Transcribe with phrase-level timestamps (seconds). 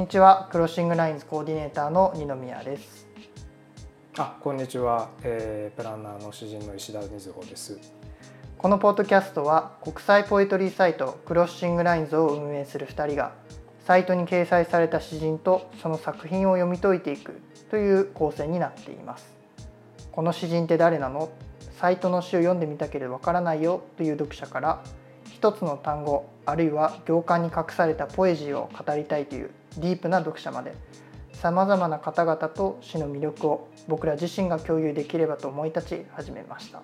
[0.00, 0.48] にちは。
[0.50, 3.06] クロッシングラインズコーディネーターの二宮です。
[4.16, 7.78] あこんにちは、えー、プランナーの詩人の石田瑞穂です。
[8.56, 13.32] このポッドキャストは国際ポエトリーサイトクロッシングラインズを運営する2人が
[13.84, 17.38] サイトに掲載された詩人とその作品を読み解いていく
[17.70, 19.36] という構成になっています。
[20.12, 21.28] この詩人って誰なの？
[21.78, 24.82] サイトの詩を読んでみたければわからないよという読者から
[25.40, 30.74] 一つの単語あるいは行間に隠されたポエジーを語りたいというディープな読者まで
[31.32, 36.82] さまざまな方々と詩の魅力を僕ら自身が共有できればと思い立ち始めました。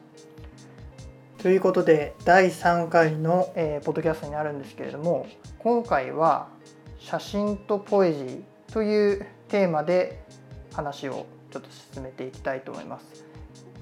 [1.37, 5.27] ということで第3回の、えー、ポッドキャストになるんですけれども
[5.59, 6.49] 今回は
[6.99, 10.25] 「写真とポエジー」というテーマで
[10.73, 13.23] 話をちょっと進めていきたいと思います。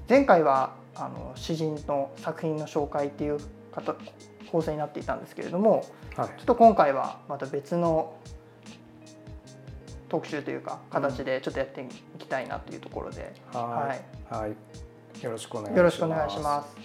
[0.09, 3.39] 前回はあの詩人の作品の紹介っていう
[4.51, 8.15] 構成になっていたんですけれども、はい、ちょっと今回はまた別の
[10.09, 11.85] 特集というか形でちょっとやってい
[12.19, 13.95] きたいなというところで、うん、は
[14.29, 15.77] い、はい、よろしくお願いします。
[15.77, 16.75] よろしくお願いします。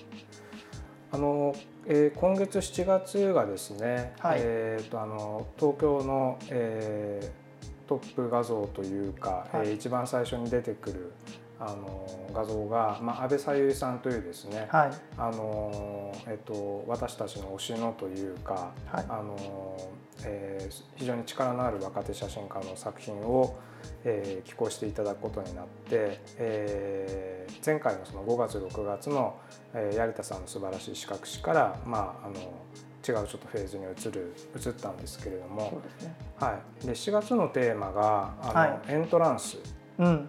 [1.12, 1.54] あの、
[1.86, 11.12] えー、今月7月がですね、はい、えっ、とあの東京の、えー、トップ画像というか、はい、えー、一番最初に出てくる
[11.60, 19.90] あの画像が、まあ、安倍さゆりさんというですね、はい、あのえっと、私たちの推しのというか、はい、あの
[20.24, 23.58] えー、非常に力のある若手写真家の作品を、
[24.04, 29.38] えー、寄稿していただくことになって、えー、前回のその5月6月の、
[29.74, 39.56] えー、成田さんの素晴らしい資格誌から、まあ、あの違うちょっとフェーズに移る移ったんですけれども、ね、はい、で7月のテーマがあの、はい、エントランス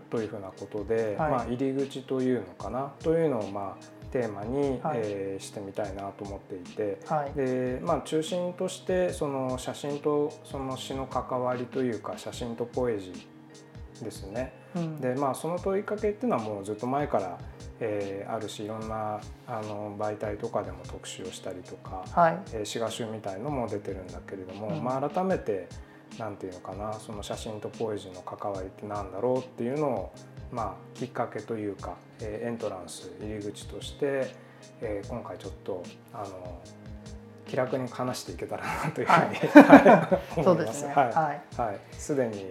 [0.09, 2.91] というふうなことで、はい、まあ、入り口というのかな。
[2.99, 14.53] というのを、まあ、テーマに、はい、えー、してみたいなと思っていて、はい、でまあ、中心としてその写真とその詩の関わりというか写真とポエジーですね。
[14.75, 17.37] うん、でまあその問いかけっていうのはもうずっと前から、
[17.79, 22.39] えー、あるしいろんなあの媒体とかでも特集をしたりとか、はい。
[22.53, 25.67] えー、詩画集みたいのも出てるんだけれども、うん、まあ、改めて
[26.17, 30.13] 何て言うのかなその写真とポエジーの関わりって何だろうっていうのを、
[30.51, 34.35] まあ、きっかけというか、えー、エントランス入り口として、
[34.81, 35.83] えー、今回ちょっと
[36.13, 36.61] あの
[37.47, 40.85] 気楽に話していけたらなというふうに、はい、思います。
[40.85, 40.95] はい、
[41.61, 42.45] はい、すでに、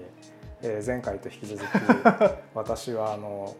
[0.62, 1.66] えー、前回と引き続き
[2.54, 3.54] 私はあの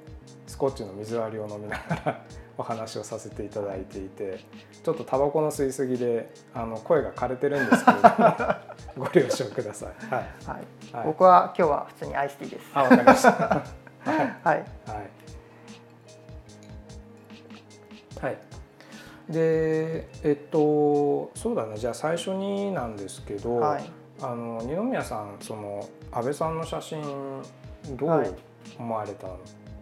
[0.47, 2.25] スコッチの水割りを飲みながら
[2.59, 4.41] お話をさせていただいていて
[4.83, 8.09] ちょっとタバコの吸い過ぎであの声が枯れてるんですけれど
[8.97, 9.89] ご了承ください。
[10.13, 10.25] はい。
[10.97, 11.07] はい。
[11.07, 12.71] 僕は今日は普通にアイスティーです。
[12.75, 13.31] あ、わかりました。
[14.05, 14.19] はい。
[14.45, 14.65] はい。
[18.21, 18.39] はい。
[19.31, 21.77] で、えっとそうだね。
[21.77, 23.85] じゃあ最初になんですけど、はい、
[24.21, 27.03] あの二宮さんその安倍さんの写真
[27.97, 28.37] どう
[28.79, 29.29] 思われた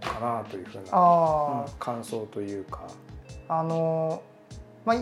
[0.06, 2.82] かなというふうな、はい、感想というか。
[3.48, 4.22] あの
[4.84, 4.96] まあ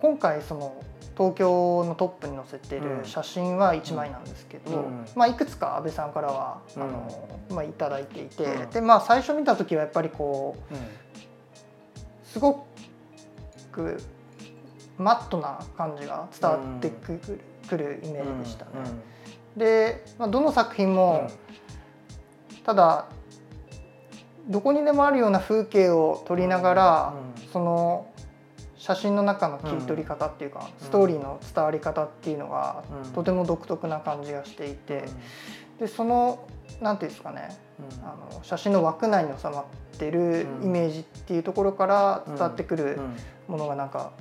[0.00, 0.76] 今回その
[1.16, 10.74] 東京のトップに載せてる写真は1枚なんですけど、うん、まあ、いくつか安倍さんからは、あのまあ、いただいていて、うん、でまあ、最初見た時はやっぱりこう、
[12.28, 12.66] すご
[13.72, 13.98] く
[14.98, 18.70] マットな感じが伝わってくる,、くるイメージでしたね。
[19.56, 21.30] で、まあ、どの作品も、
[22.64, 23.06] ただ
[24.48, 27.14] どこにでもあるような風景を撮りながら、
[27.52, 28.06] その
[28.86, 32.84] 写真の中の切り取り方っていうか、ストーリーの伝わり方っていうのが
[33.16, 35.06] とても独特な感じがしていて、
[35.80, 36.46] でその
[36.80, 37.48] 何て言うんですかね、
[38.04, 39.64] あの写真の枠内に収まっ
[39.98, 43.00] てるイメージっていうところから伝わってくる
[43.48, 44.12] ものがなんか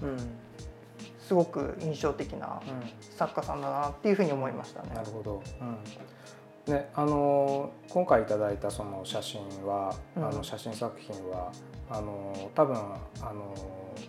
[1.19, 2.59] すごく印象的な
[2.99, 4.95] 作家さんだなっていうふうに思いましたね。
[4.95, 6.73] なるほど、うん。
[6.73, 11.51] ね、あの今回いただいたその写真は、あの写真作品は
[11.87, 12.75] あの多分
[13.21, 13.53] あの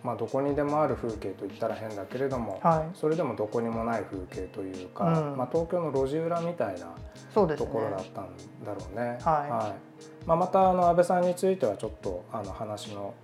[0.03, 6.95] まあ、どこにでもある風景といったら変だけれども、はい、それでもどこにもない風景というか、うん、まあ、東京の路地裏みたいな
[7.35, 8.29] ところだったん
[8.65, 8.97] だろうね。
[8.97, 13.15] うねはい、はい、まあ、またあの安倍さんについてはちょっとあの話の、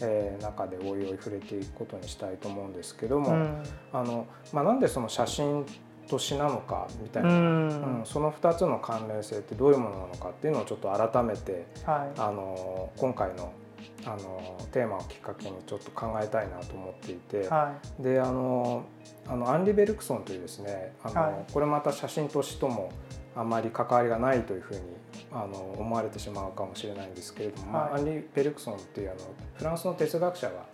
[0.00, 3.62] えー、中でおいおい触れていくことにしたいと思うんですけども、うん、
[3.92, 5.66] あのまあ、なんでその写真
[6.10, 13.52] と詩なのかみたいな、うん、うん、その2つの関連性ってどういうものなのかっていうのをちょっと改めて、はい、あの今回の
[14.04, 18.84] あのテーマをきっかけにちょっと考えたいなと思っていて、はい、であの
[19.26, 22.92] あのアンリ・ベルクソンというですねあの、はい、これまた写真と詩とも
[23.36, 24.80] あまり関わりがないというふうに
[25.32, 29.20] あの思われてしまうかもしれないんですけれども、はい、アンリ・ベルクソンっていうあの
[29.54, 30.64] フランスの哲学者が、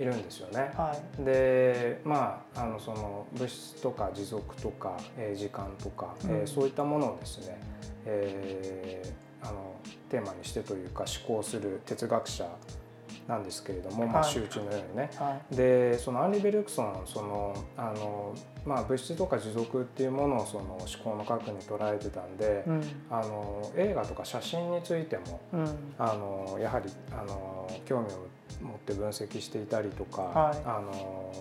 [0.00, 0.72] いるんですよね。
[0.76, 7.60] はい、でまああのその物質とか持続とか、えー、時間とか、うん、えー、そういったものをですね、
[8.06, 9.74] えー、あの
[10.08, 12.48] テーマにしてというか思考する哲学者
[13.30, 15.10] なんですけれども、まあ、集中のようにね。
[15.16, 18.34] はい、でそのアンリ・ベルクソンそのあの、
[18.66, 28.26] まあ、物質とか持続っていうものをその思考の核に捉えてたんで、うん、あの映画とか写真についても、うん、あのやはりあの興味を
[28.62, 31.32] 持って分析していたりとか、はい、あの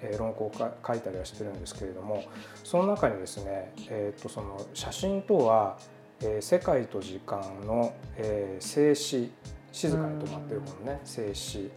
[0.00, 2.24] え論考を書いたりはしてるんですけれども
[2.64, 5.76] その中にですね、えー、とその写真とは、
[6.20, 9.30] えー、世界と時間の、えー、静止
[9.72, 11.70] 静かに止まってるこのね静止、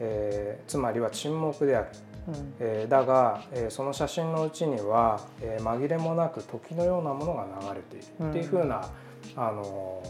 [0.00, 1.88] えー、つまりは沈黙である、
[2.28, 8.86] うん、えー、だが、えー、その写真のうちには、えー、紛れもなく時のようなものが流れているっていうふうな、
[9.36, 10.02] うん、あの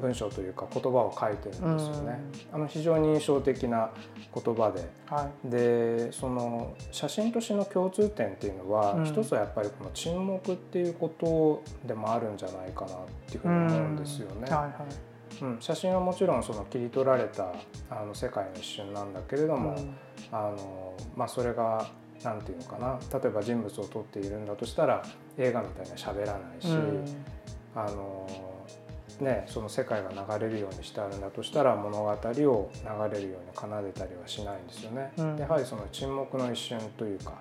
[0.00, 2.20] 文章というか言葉を書いてるんですよね。
[2.52, 3.90] あの非常に印象的な
[4.34, 14.42] 言葉で、はい、でその写真としての共通点っていうのは、うん、一つはやっぱりこの沈黙っていうことでもあるんじゃないかなっていうふうに思うんですよね。
[14.42, 14.72] はいはい。
[15.42, 17.52] うん、写真はもちろんその切り取られた
[17.90, 19.96] あの世界の一瞬なんだけれども、うん、
[20.30, 21.88] あのまあ、それが
[22.22, 23.20] 何て言うのかな。
[23.20, 25.02] 例えば人物を撮っているんだとしたら
[25.36, 27.04] 映画みたいには喋らないし、うん、
[27.74, 28.53] あの
[29.20, 35.12] ね、その世界が流れるようにしてあるんだとしたら物語を流れるように奏でたりはしないんですよね。
[35.16, 37.34] うん、やはりその沈黙の一瞬というか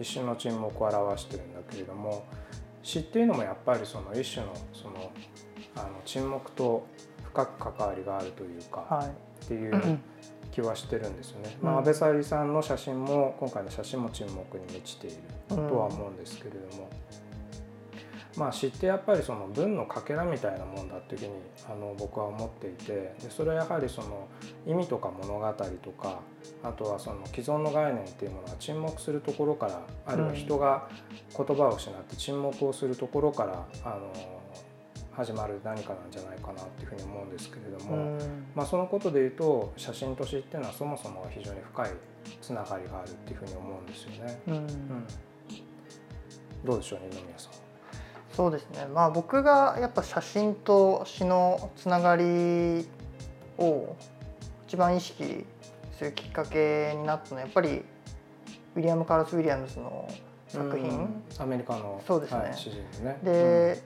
[0.00, 2.24] 一瞬の沈黙を表してるんだけれども
[2.82, 5.12] 詩っていうのもやっぱりその一種のその
[5.76, 6.86] あの沈黙と
[7.24, 9.98] 深く関わりがあるというか、はい、っていう
[10.50, 11.56] 気はしてるんですよね。
[11.62, 15.16] まあ、安倍沙莉さんの写真も今回の写真も沈黙に満ちている
[15.48, 16.90] とは思うんですけれども。
[18.36, 21.32] まあ、詩ってやっぱりその文のかけらみたいなもんだっていうふうに
[21.70, 22.92] あの僕は思っていて
[23.22, 24.28] でそれはやはりその
[24.66, 26.20] 意味とか物語とか
[26.62, 30.88] あとはその既存の概念っていうものは沈黙するところからあるいは人が
[31.36, 34.12] 言葉を失って沈黙をするところからあの
[35.12, 38.18] 始まる何かなんじゃないかなっていうふうに思うんですけれども、
[38.54, 41.90] まあ、そのことで言うと写真と詩っていうのはそもそも非常に深い
[42.40, 44.40] つながりがあるっていうふうに思うんですよね。
[44.46, 44.66] うん、うん、
[46.64, 47.61] どうでしょう二宮さん。
[48.32, 52.88] そうですね、まあ、僕がやっぱ写真と詩のつながり
[53.58, 53.94] を
[54.66, 55.44] 一番意識
[55.98, 57.82] するきっかけになったのはやっぱり
[58.74, 60.08] ウィリアム・カールス・ウィリアムズの
[60.48, 61.22] 作品。
[61.38, 62.50] アメリカのそうですね、はい、
[63.04, 63.18] ね。
[63.22, 63.82] で、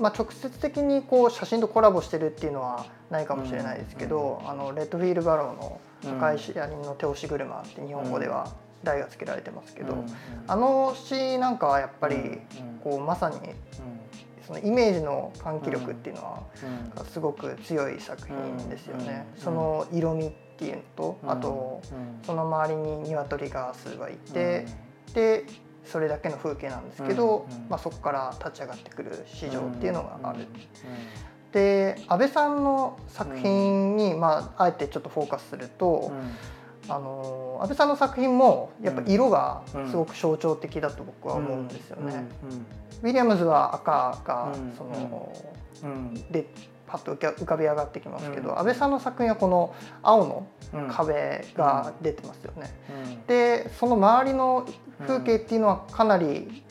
[0.00, 5.80] まあ、直接的にこう写真とコラボしてるっていうのはないかもしれないですけど、あのレッドフィール・バローの
[6.16, 8.48] 「赤い車輪の手押し車」って日本語では
[8.82, 10.04] 題がつけられてますけど、
[10.46, 12.40] あの詩なんかはやっぱり
[12.82, 13.36] こうまさに
[14.46, 16.42] そのイメージの喚起力っていうのは
[17.04, 19.26] すごく強い作品ですよね。
[19.36, 21.80] その色味っていうのとあと
[22.24, 24.66] その周りに鶏が数羽いて
[25.14, 25.44] で
[25.84, 30.46] それだけの風景なんですけど、まあ、そこから立ち上がってくる市場っていうのがある。
[31.52, 36.12] で安倍さんの作品に、まあ、あえてちょっとフォーカスすると、
[36.90, 42.26] あの安倍さんの作品もやっぱ色がすごく象徴的だと僕は思うんですよね。
[43.02, 45.32] ウィリアムズは赤がその、
[46.30, 46.46] で
[46.86, 50.46] パッと浮かび上がってきますけど、安倍さんの作品はこの青の
[50.90, 52.70] 壁が出てますよね。
[53.28, 54.66] でその周りの
[55.06, 56.64] 風景っていうのはかなり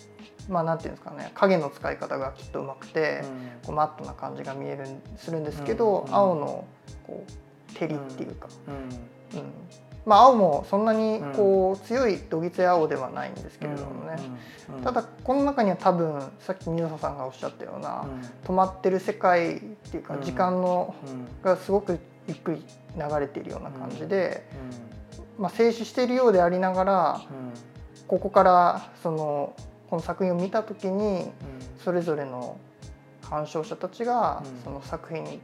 [0.50, 3.24] まあ、なんていうんですかね影の使い方がきっとうまくて、
[3.65, 6.65] こうマットな感じが見えるするんですけど、青の
[7.05, 9.44] こう照りっていうか、うん
[10.06, 14.18] まあ、青もそんなにこう強いどぎつい青ではないんですけれどもね、
[14.84, 18.06] ただこの中には多分さっき水野さんがおっしゃったような、
[18.46, 20.96] 止まってる世界っていうか時間の、
[21.44, 22.63] がすごくゆっくり
[22.96, 24.44] 流れているような感じで、
[25.38, 27.22] まあ、静止しているようでありながら、
[28.08, 29.56] ここからその
[29.89, 31.32] この作品を見た時に
[31.84, 32.58] それぞれの
[33.22, 35.39] 鑑賞者たちがその作品に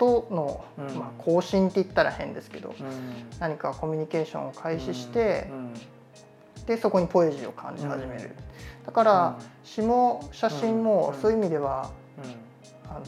[0.00, 2.86] との、うん、まあ、更新って言ったら変ですけど、うん、
[3.38, 5.46] 何かコミュニケーションを開始して、
[6.66, 8.30] でそこにポエジーを感じ始める、
[8.86, 11.90] だから詩も写真もそういう意味では、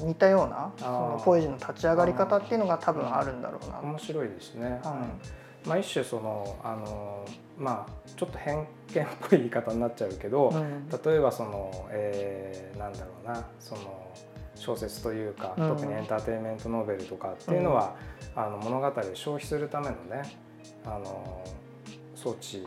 [0.00, 3.80] 似たようなそのポエジーの立ち上がり方っていうのが多分あるんだろうな。
[3.80, 7.25] 面白いですね、はいまあ、一種そのあの
[7.59, 14.11] まあちょっと偏見っぽい言い方になっちゃうけど、うん、例えばその、えー、なんだろうなその
[14.54, 17.97] 小説というか、特にエンターテインメントノーベルとかっていうのは、
[18.37, 20.37] あの物語を消費するためのね
[20.85, 21.42] あの
[22.14, 22.64] 装置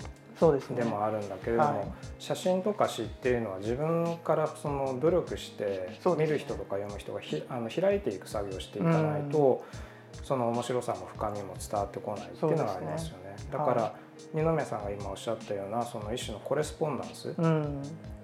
[0.75, 1.88] でもあるんだけれども、ねはい、
[2.20, 9.80] 写真とか詩っていうのは自分からその努力して見る人とか読む人がひあの開いていく作業をしていかないと、うん、
[10.25, 13.29] その面白さも深みも伝わってこないっていうのがありますよね。
[13.29, 13.88] ねだから、は
[14.34, 17.36] い、二宮さんが今おっしゃったようなその一種のコレスポンダンス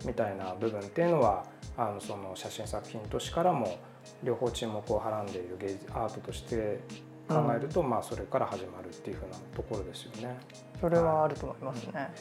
[0.03, 1.45] みたいな部分っていうのは、
[1.77, 3.77] あのその写真作品としてからも
[4.23, 6.79] 両方沈黙をはらんでいる芸術アートとして
[7.29, 10.39] 考えると、うん、まあそれから始まるっていうふうなところですよね。
[10.79, 12.11] それはあると思いますね。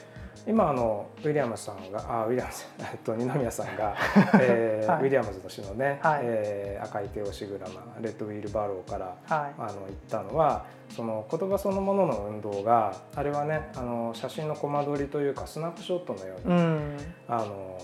[0.46, 3.94] 今あのウィリアムさんがあウィリアム えっと二宮さんが、
[4.40, 16.96] えーはい、ウィリアムズの詩のね、はい、えー、赤い手押し車 Red Wheelbarrow から、はい、あの言ったのはその言葉そのものの運動があれはねあの写真のコマ撮りというかスナップショットのように、うん、
[17.28, 17.78] あの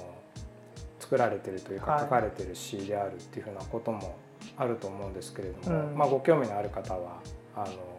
[0.98, 4.16] 作られてるというか、書かれてる詩であるっていうふうなことも
[4.56, 7.20] あると思うんですけれども、うん、まあ、ご興味のある方は
[7.54, 7.95] あの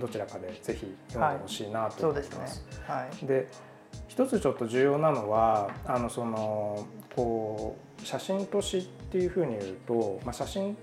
[0.00, 2.64] どちらかでぜひ読んでほしいなと思います。
[2.86, 3.46] はい、で、ねはい、
[4.08, 10.76] 一つちょっと重要なのはあのそのこう写真と詩っていうふうに言うと、まあ、写真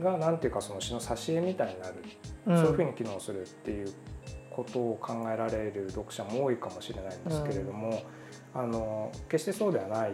[0.00, 1.94] がなんていうかその詩の挿絵みたいになる、
[2.46, 3.92] うん、そういうふうに機能するっていう
[4.50, 8.02] ことを考えられる読者も多いかもしれないんですけれども、
[8.54, 10.12] うん、あの決してそうではない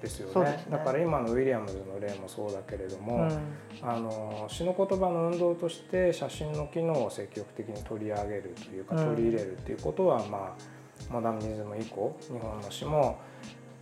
[0.00, 13.18] ですよね、ね、だから今のウィリアムズの例もそうだけれども、うん、あの詩の言葉の運動として写真の機能を積極的に取り上げるというか、取り入れるっていうことは、まあ、モダニズム以降日本の詩も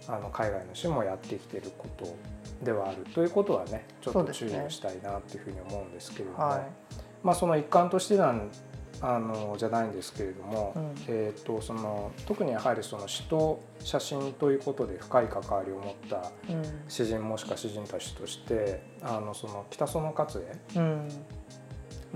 [0.08, 2.16] あの海外の詩もやってきていること
[2.62, 6.70] ではあるということはねちょっと注意をしたいなというふうに思うんですけれども、ねはい、
[7.22, 8.50] まあ、その一環としてなん
[9.02, 16.30] あのじゃないんですけれども、うん、えーと、その特にやはりその詩と写真ということで深い関わりを持った
[16.88, 20.44] 詩人もしくは詩人たちとしてあのその北園勝
[20.74, 20.78] 恵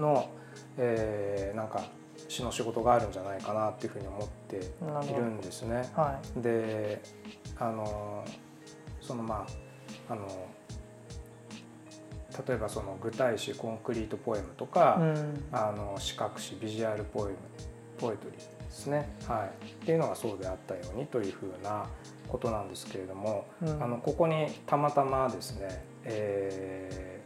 [0.01, 0.29] の、
[0.79, 1.85] うん、えー、なんか
[2.29, 5.91] 詩の仕事があるんじゃないかなっていうふうに思っているんですね。
[5.95, 7.03] はい、で
[7.59, 8.25] あの
[9.01, 9.45] そのま
[10.09, 10.27] ああの
[12.47, 17.37] 例えばその具体詞コンクリートポエムとか、うん、あの視覚詞ビジュアルポエム
[17.99, 21.87] ポエトリーですね、はい、っていうのがそうであったようにというふうな
[22.29, 27.21] ことなんですけれども、うん、あのここにたまたまですね、え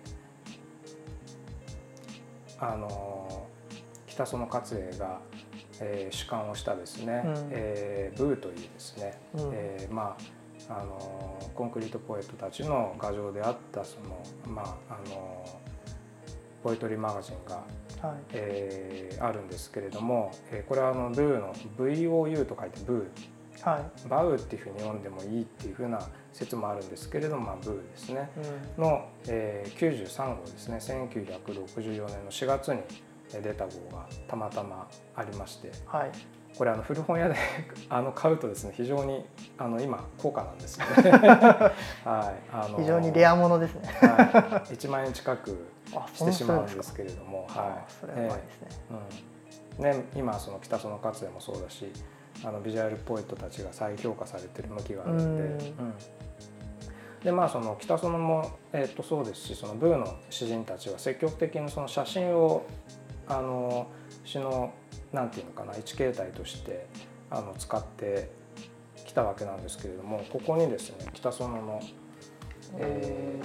[2.58, 3.46] ー、あの
[4.06, 5.20] 北園勝栄が、
[5.80, 10.39] えー、主観をしたですね、うん、えー、ブーというですね、うん、えー、まあ
[10.70, 15.44] あのコンクリートポエットたちの画像であったそのまああの
[16.62, 17.64] ポエトリーマガジンが、
[18.06, 26.00] はい、えー、あるんですけれども、えー、これはあのブーの VOU と書いてブー、はい、バウっていうふうに読んでもいいっていうふうな
[26.32, 28.30] 説もあるんですけれども、まあ、ブーですね、
[28.76, 30.76] うん、の、えー、93号ですね。
[30.76, 32.80] 1964年の4月に
[33.42, 36.12] 出た号がたまたまありまして、はい、
[36.56, 37.36] これあの古本屋で
[37.88, 39.26] あの買うとですね非常に
[39.58, 41.10] あの今高価なんですよね。
[41.18, 41.72] はい、
[42.04, 43.88] あの非常にレアものですね。
[43.88, 45.66] はい、1万円近く
[46.14, 47.92] してしまうんですけれども、はい。
[47.92, 48.68] それはですね。
[49.78, 51.90] えー、うん、ね今その北園勝也もそうだし、
[52.44, 55.24] あのビジュアルポエットたちが再評価されてる向きがあるので。
[55.24, 55.46] う
[55.82, 55.94] ん
[57.22, 62.64] でまあその北園も、えー、とそうですしそのブーの詩人たちは積極的にその写真を
[63.28, 63.88] あの
[64.24, 64.72] 詩の
[65.12, 66.86] なんていうのかな一形態として
[67.30, 68.30] あの使って
[69.04, 71.80] きたわけなんですけれどもここにですね北園の、
[72.78, 73.40] え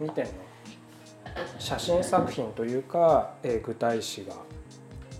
[0.00, 0.32] ー、2点の
[1.58, 4.34] 写真作品というか、えー、具体詞が、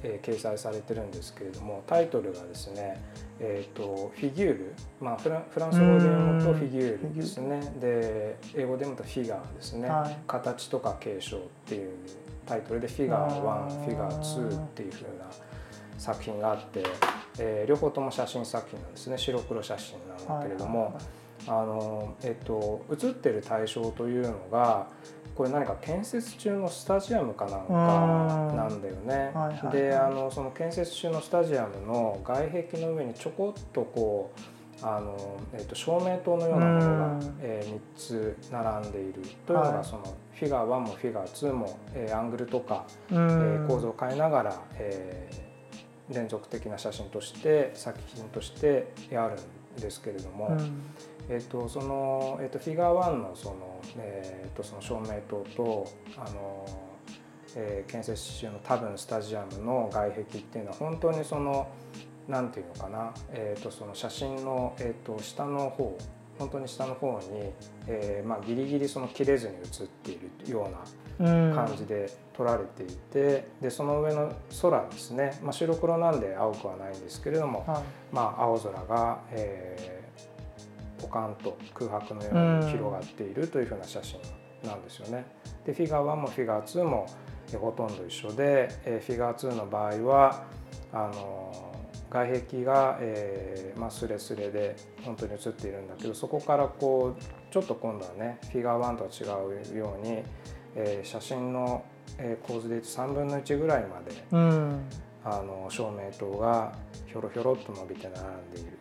[0.03, 3.03] えー、掲載されてるんですけれどもタイトルがですね
[3.43, 7.61] えーと、フィギュール、まあ、フラフランス語で読むとフィギュールですね。
[7.81, 11.97] で英語で読むとフィガーですね、はい、形とか継承っていう
[12.47, 15.27] タイトルでフィガー1フィガー2っていうふうな
[15.99, 16.83] 作品があって、
[17.39, 19.19] えー、両方とも写真作品なんですね。
[19.19, 20.99] 白黒写真なんだけれども、
[21.47, 24.89] あのえっ、ー、と写ってる対象というのが
[25.35, 29.33] これ何か建設中のスタジアムかなんかなんだよね。
[29.73, 34.41] であのその建設中のスタジアムの外壁の上にちょこっとこう
[34.83, 40.05] あの、えーと、照明灯のようなものが、えー、3つ並んでいるというのが、その
[40.35, 49.37] フィガー1もフィガー2も、えー、アングルとか、えー、構造を変えながら、えー、連続的な写真として作品としてある
[49.79, 50.57] んですけれども、
[51.29, 56.67] えーとそのえーと、フィガー1のその,、えーと、その照明灯とあの、
[57.57, 61.69] えー、建設中の多分スタジアムの外壁っていうのは本当にその
[62.29, 65.97] 何て言うのかな、えーと、その写真の、えーと、下の方
[66.41, 67.53] 本当に下の方に、
[67.87, 70.71] えーまあ、ギリギリその切れずに写っているよ
[71.21, 74.33] うな感じで撮られていて、うん、でその上の
[74.63, 82.31] 空ですね、まあ、白黒なんで青くはないんですけれども、はい、まあ、青空が、えー、ポカンと空白のよ
[82.63, 84.19] うに広がっているというふうな写真
[84.67, 85.27] なんですよね。
[85.67, 87.07] でフィガー1もフィガー2も
[87.61, 90.45] ほとんど一緒で、えフィガー2の場合は
[90.93, 91.50] あの
[92.11, 94.75] 外壁が、えーまあ、スレスレで
[95.05, 100.23] 本当に映っているんだけどそこからこうちょっと今度はねフィガー1とは違うように、
[100.75, 101.85] えー、写真の、
[102.19, 104.81] えー、構図でいうと3分の1ぐらいまで、うん、
[105.25, 106.73] あの照明灯が
[107.07, 108.79] ひょろひょろっと伸びて並んでいる。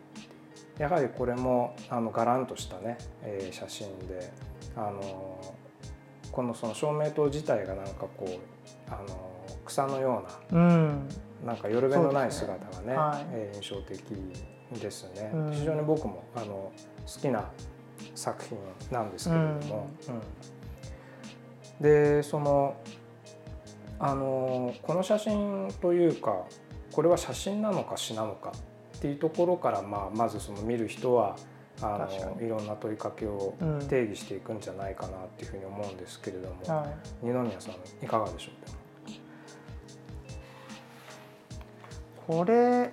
[0.79, 4.31] やはりこれもあのガランとしたね、えー、写真で
[4.77, 5.55] あの
[6.31, 8.39] このその照明灯自体がなんかこう
[8.89, 9.29] あの
[9.65, 11.09] 草のような、うん、
[11.46, 12.96] なんかよるべのない姿がね、ね。
[12.96, 14.01] はい、えー、印象的
[14.81, 16.72] ですね、うん、非常に僕もあの好
[17.22, 17.50] きな
[18.15, 18.58] 作品
[18.91, 19.89] なんですけれども、
[21.79, 22.75] うん、でその
[24.00, 26.43] あのこの写真というか
[26.91, 28.53] これは写真なのか詩なのか
[28.98, 31.36] っていうところから、まあ、まずその見る人は
[31.81, 33.53] あのいろんな問いかけを
[33.88, 36.88] 定義していくんじゃないかなっていうふうに思うんですけれども、うんはい、
[37.24, 38.78] 二宮さんいかがでしょう？
[42.29, 42.91] これ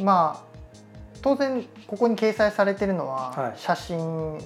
[0.00, 0.42] まあ
[1.22, 4.38] 当然ここに掲載されてるのは写真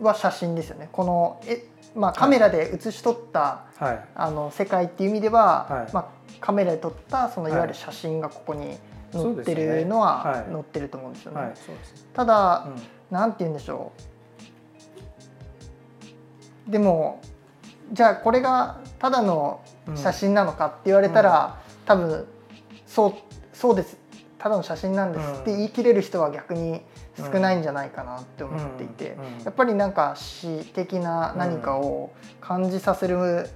[0.00, 0.88] は写真ですよね。
[0.90, 6.06] このえまあ、カメラで写し取った、はい、あの世界っていう意味では、はい、まあ、
[6.40, 7.52] カメラで撮ったそのい。
[7.52, 8.78] わゆる写真がここに
[9.12, 11.54] 載ってるのは載ってると思うんですよね。
[12.12, 13.92] ただ、うん、なんて言うんでしょ
[16.66, 16.70] う。
[16.72, 17.20] でも
[17.92, 19.60] じゃあこれがただの
[19.96, 22.26] 写真なのかって言われたら、うん、多分
[22.86, 23.14] そう
[23.52, 23.98] そうです。
[24.38, 26.80] ただの写真なんですって言い切れる人は逆に
[27.16, 33.48] 少ないんじゃないかなって思っていて、やっぱりなんか詩的な何かを感じさせる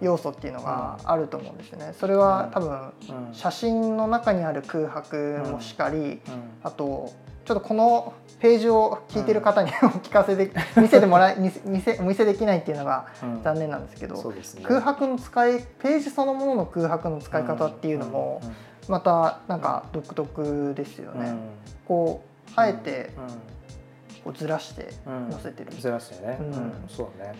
[0.00, 1.94] 要素っていうのがあると思うんですよね。
[2.00, 2.92] それは多分
[3.32, 6.20] 写真の中にある空白もしかり、
[6.64, 7.12] あと
[7.44, 13.06] ちょっとこのページを聞いてる方にお聞かせで見せてもらい見せお見せできないっていうのが
[13.42, 18.40] 残念なんですけど、うんね、空白の使いページそのものの空白の使い方っていうのも
[18.88, 21.34] またなんか独特ですよね。
[21.86, 23.10] こうあえて
[24.22, 26.72] こうずらして載せてる、ずらしてね、うん。
[26.88, 27.34] そうね。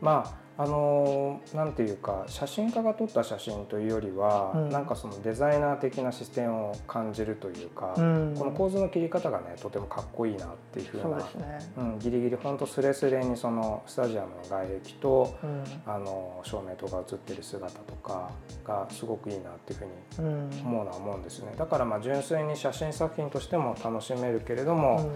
[0.00, 18.30] まああのなんていうか写真家が撮った写真というよりは、うん、なんかそのデザイナー的な視点を感じるというか、うん、この構図の切り方がねとてもかっこいいなっていうふうなう、ね、うん、ギリギリ本当スレスレにそのスタジアムの外壁と、うん、あの照明とか映ってる姿とか
[18.64, 21.52] がすごくいいなっていうふうに思うのは思うんですね。
[21.58, 25.10] だからまあ純粋に写真作品としても楽しめるけれども、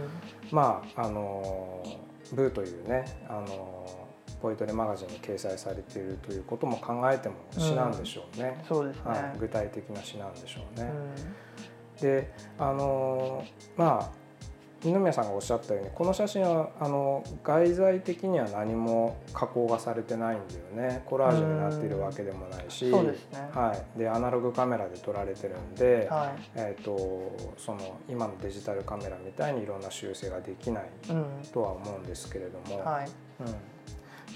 [0.51, 1.85] まああの
[2.33, 4.08] ブーというねあの
[4.41, 8.57] ポイトレマガジンに掲載されているということも考えても詩なんでしょうね。
[8.61, 10.91] うん、そうですね、はい、具体的な詩なんでしょうね。
[11.97, 13.45] うん、であの
[13.77, 14.29] まあ
[14.85, 21.03] 二宮さんがおっしゃったようにこの写真はあの外在的には何も加工がされてないんだよね。
[21.05, 30.85] コラージュになっているわけでもないし、はい、でアナログカメラで撮られてるんで、はい、えーと、その今のデジタルカメラみたいにいろんな修正ができない
[31.53, 32.85] とは思うんですけれども。
[32.85, 33.11] はい。
[33.41, 33.55] うん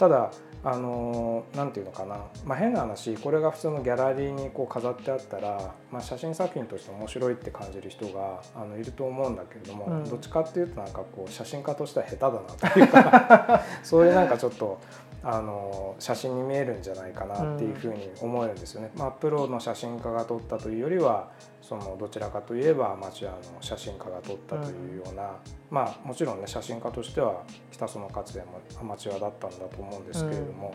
[0.02, 0.32] ただ
[0.64, 12.40] あのなんていうのかな、まあ、変な話これが普通のギャラリーにこう飾ってあったら、まあ、写真作品として面白いって感じる人があのいると思うんだけれども、うん、どっちかっていうとなんかこう写真家としては下手だな
[12.72, 14.80] というか そういうなんかちょっと
[15.24, 18.90] あの写真に見えるんじゃないかなっていうふうに思えるんですよね。
[18.96, 21.30] まあ、プロの写真家が撮ったというよりは
[21.60, 25.30] そのどちらかといえばアマチュアの写真家が撮ったというような、うん、
[25.70, 30.74] まあもちろんね写真家としては北園勝也もアマチュアだったんだと思うんですけれども、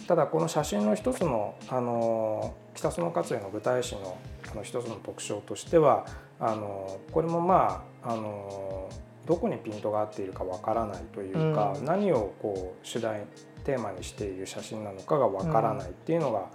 [0.00, 4.16] うん、ただこの写真の一つのあの北園勝也の舞台史の
[4.52, 6.06] あの一つの特徴としては
[6.38, 8.88] あのこれもまああの
[9.26, 13.22] どこにピントが合っているかわからないというか、うん、何をこう主題
[13.64, 16.48] テーマにしている写真なのかがわからないっていうのが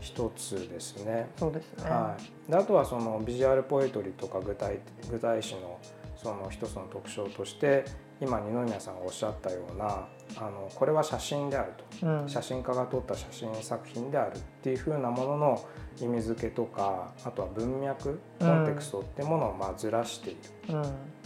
[0.00, 1.28] 一つですね。
[1.36, 2.16] そうですね、は
[2.48, 4.78] い、であとはそのビジュアルポエトリーとか具体
[5.10, 5.78] 具体詞の
[6.16, 7.84] その一つの特徴として
[8.20, 15.68] 今二宮さんがおっしゃったようなあのこれは写真であると、うん、写真家が撮った写真作品であるっていうふうなものの
[16.00, 20.38] 意味付けとかあとは文脈コンテクストってものをまあずらしている、
[20.74, 20.82] うん、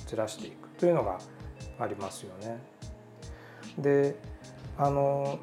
[0.07, 1.19] ずらしていくというのが
[1.79, 2.59] ありますよね。
[3.79, 4.17] で
[4.77, 5.39] あの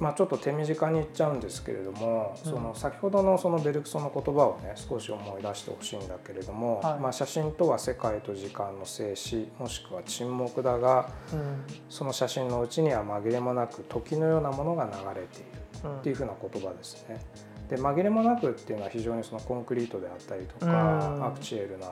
[0.00, 17.20] まあ、ちょっと手短に言っちゃうんですけれども、うん、その先ほどのそのベルクソの言葉をね少し思い出してほしいんだけれども、はい、まあ、写真とは世界と時間の静止もしくは沈黙だが、うん、その写真のうちには紛れもなく時のようなものが流れているっていうふうな言葉ですね。
[17.68, 21.86] で紛れもなくっていうのは非常にそのコンクリートであったりとか、アクチュエルな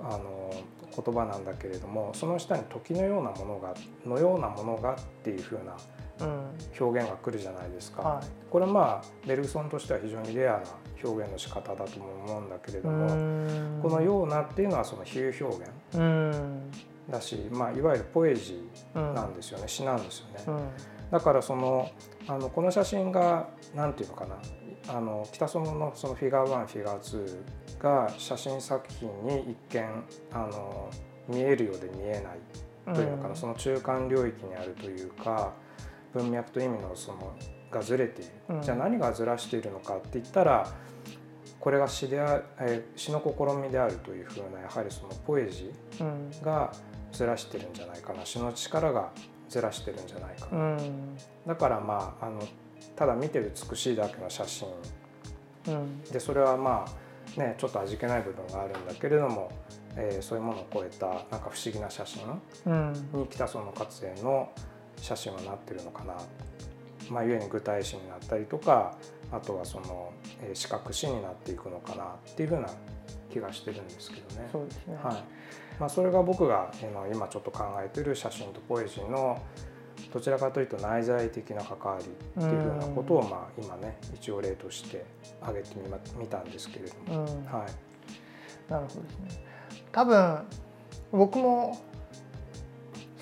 [0.00, 0.52] あの
[1.04, 5.76] 言葉なんだけれどもその下に時のようなものがのようなものがっていうふうな
[6.78, 10.62] 表現が来るじゃないですか、はい、これまあベルグソンとしては非常にレアな
[11.04, 13.08] 表現の仕方だとも思うんだけれども
[13.82, 15.70] この「ような」っていうのはその比喩表現
[17.08, 20.62] だし、まあ、いわゆるポエジーなんですよね、詩なんですよね。
[21.10, 21.88] だからその
[22.26, 24.36] あのこの写真が何て言うのかな
[24.88, 29.84] あの北園のそのフィガー1フィガー2が写真作品に一見
[30.32, 30.90] あの
[31.28, 35.52] 見えるようで見えないというのかな、その中間領域にあるというか
[36.14, 37.36] 文脈と意味のその
[37.70, 40.72] がずれている、うん、じゃあ何がずらしているのかって言ったら
[41.60, 46.72] これが詩であ、え詩の試みであるというふうなやはりそのポエジーが
[47.12, 48.24] ずらしてるんじゃないかな。
[48.24, 49.10] 詩の力が
[49.48, 52.40] ずらしてるんじゃないかな、うん、だからまああの
[52.98, 54.68] ただ見て美しいだけの写真、
[55.68, 56.84] うん、でそれはま
[57.36, 59.52] あねちょっと味気ない部分があるんだけれども、
[59.94, 64.50] えー、そういうものを超えたなんか不思議な写真に北園勝栄の
[65.00, 66.14] 写真はなってるのかな。
[67.08, 68.94] まあ、ゆえに具体詞になったりとか
[69.32, 72.68] あとはその、えー、視覚詞になっていくのかなっていうふうな
[73.32, 74.48] 気がしてるんですけどね。
[74.52, 75.24] そうですね、はい。
[75.78, 76.70] まあ、それが僕が
[77.10, 79.40] 今ちょっと考えてる写真とポエジーの
[80.12, 85.04] どちらかというと内在的な関わりっていうふうなことをまあ今ね一応例として
[85.40, 89.44] 挙げてみま見たんですけれども、はい、なるほどですね。
[89.92, 90.38] 多分
[91.12, 91.78] 僕も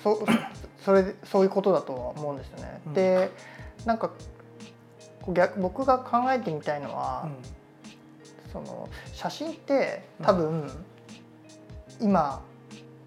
[0.01, 0.25] そ
[0.79, 2.81] それそういうことだとは思うんですよね。
[2.87, 3.31] うん、で
[3.85, 4.11] なんか
[5.33, 7.29] 逆僕が考えてみたいのは、
[8.45, 10.85] うん、その写真って多分、うん、
[11.99, 12.41] 今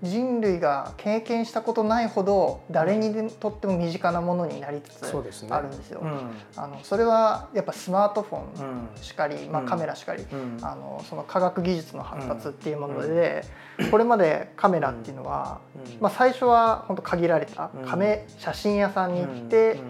[0.03, 5.07] 人類が経験したことないほど誰にとっても身近なものになりつつ
[5.51, 6.01] あるんですよ。
[6.01, 6.11] そ、ね
[6.57, 13.45] うん、あのそれはやっぱスマートフォンしかり、うん、まあ、カメラしかり、うん、あのその科学技術の発達っていうもので、
[13.91, 15.61] これまでカメラっていうのは、
[16.01, 19.81] まあ、最初は本当限られたカメ写真屋さんに行って、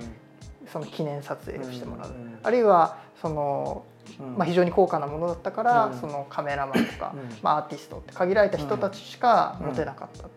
[0.73, 3.85] その記念撮影をしてもらう、あるいはその
[4.18, 10.29] まあ、非常に高価なものだったから、そのカメラマンとか、まあ、アーティストって限られた人たちしか持てなかった。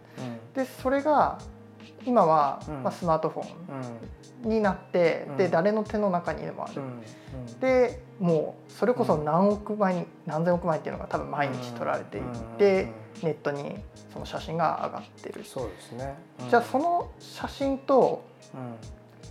[0.53, 1.39] でそれが
[2.05, 3.45] 今は、まあ、スマートフォ
[4.45, 6.81] ンになって、で誰の手の中にでもある。
[7.59, 12.21] でもうそれこそ何億枚何千億枚っていうのが多分毎日撮られてい
[12.57, 12.89] て、
[13.21, 13.75] ネットに
[14.11, 15.43] その写真が上がってる。
[15.43, 16.15] そうですね、
[16.49, 18.23] じゃあその写真と、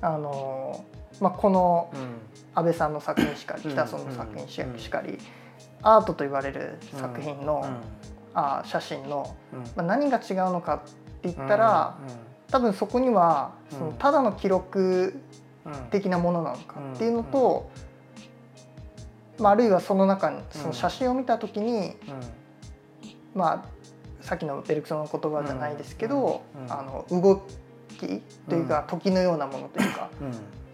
[0.01, 0.85] あの
[1.21, 1.91] まあ、この
[2.55, 5.19] 安倍さんの作品しかり北園の作品しかり
[5.83, 7.65] アートと言われる作品の
[8.35, 9.37] あ写真の、
[9.77, 10.81] まあ、何が違うのかっ
[11.23, 11.97] て言ったら
[12.51, 15.19] 多分そこにはそのただの記録
[15.91, 17.71] 的なものなのかっていうのと、
[19.39, 21.95] まあ、あるいはその中にその写真を見た時に、
[23.35, 23.83] まあ
[24.21, 27.43] さっきのベルクソンの言葉じゃないですけど、あの動
[27.89, 30.11] きというか時のようなものというか、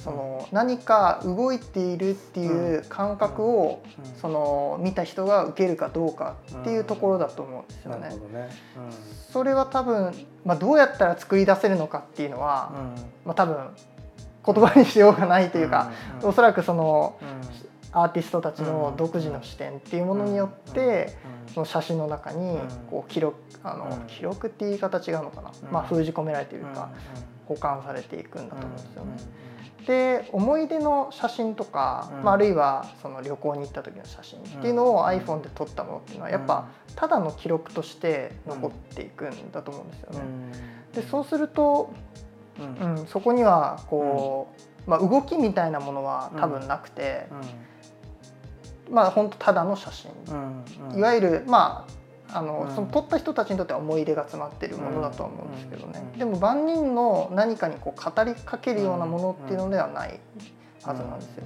[0.09, 3.83] その何か動いているっていう感覚を
[4.23, 8.49] その見た人が受けるかどうかっていうところだと思うんですよね。
[9.31, 10.15] それは多分、
[10.47, 12.73] まあ、どうやったら作り出せるのかっていうのは、
[13.27, 13.57] まあ、多分
[14.47, 15.91] 言葉にしようがないというか、
[16.23, 17.19] おそらくその
[17.93, 21.19] アーティストたちの独自の視点っていうものによって
[21.53, 22.59] その写真の中に
[22.91, 26.89] こう記録あの記録っていう言い方違うのかな、まあ、封じ込められているか
[27.47, 29.48] 保管されていくんだと思うんですよね。
[29.87, 40.21] で思い出の写真とか、まあ、あるいはその旅行に行った時の写真っていうのを iPhone で撮ったものっていうのはやっぱただの記録として残っていくんだと思うんですよね。
[40.95, 41.91] でそうすると、
[42.59, 44.49] うん、そこにはこ
[44.87, 47.27] う、まあ、動きみたいなものは多分なくて、
[48.91, 50.11] まあ本当ただの写真、
[50.99, 51.98] いわゆるまあ
[52.33, 60.21] あの、うん、その撮った人たちにとっては思い出が詰まっているものだとは思うんですけどね、でも万人の何かにこう語りかけるようなものっていうのではない
[60.83, 61.45] はずなんですよ。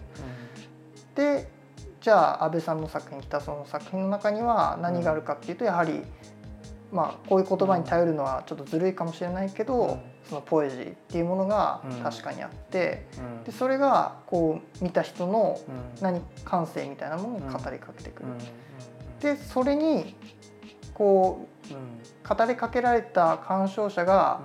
[1.14, 1.49] で
[2.01, 6.03] じゃあ安倍さんの作品北園の作品の中には何があるかっていうとやはり
[6.90, 13.07] まあこういう言葉に頼るのはちょっとずるいかもしれないけど、そのポエジーっていうものが確かにあって、
[13.47, 15.59] でそれがこう見た人の
[16.01, 18.29] 何感性みたいなものに語りかけてくる。
[19.21, 20.16] でそれに
[20.94, 24.40] こう、語りかけられた鑑賞者が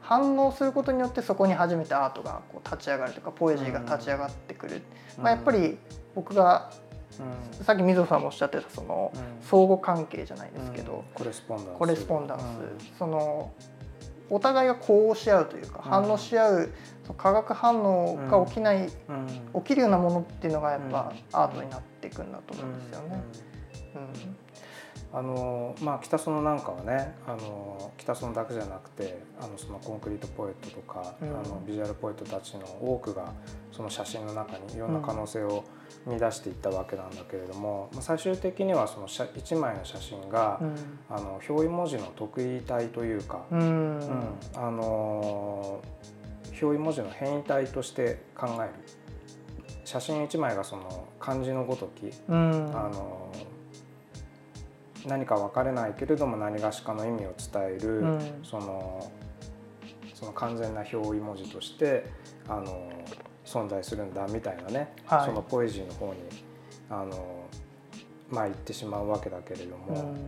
[0.00, 4.82] 反応することによってそこに初めてアートがこう立ち上がるとかポエジーが立ち上がってくる、
[5.18, 5.78] まあ、やっぱり
[6.14, 6.70] 僕が
[7.18, 11.78] うん、さっき水野さんもおっしゃってたその、相互関係じゃないですけど、コレスポンダンス。
[11.78, 12.38] コレスポンダン
[12.90, 13.52] ス、その
[14.28, 16.70] お互いが呼応し合うというか、反応し合う
[17.16, 18.92] 化学反応が起きない、起
[19.62, 23.22] きるようなものっていうのがやっぱアートになっていくんだと思うんですよね。
[23.94, 24.45] うん
[25.16, 33.32] あのまあ、北園なんかはねあの北園だけじゃなくてあのそのコンクリートポエットとか、うん、あのビジュアルポエットたちの多くが
[33.72, 35.64] その写真の中にいろんな可能性を
[36.06, 40.74] 見出していったわけなんだけれども、まあ、最終的にはその1枚の写真が、うん、
[41.08, 43.98] あの表意文字の得意体というか、うん、
[44.54, 45.82] あの
[46.60, 48.70] 表意文字の変異体として考える。
[49.86, 53.32] 写真1枚がその漢字のごとき、あの
[55.06, 59.10] 何か分からないけれども何がしかの意味を伝える、うん、その
[60.14, 62.06] その完全な表意文字として
[62.48, 62.90] あの
[63.44, 66.20] 存在するんだみたいなね、はい、そのポエジーの方に
[66.90, 67.44] あの
[68.30, 70.18] まあ言ってしまうわけだけれども、うん、うん、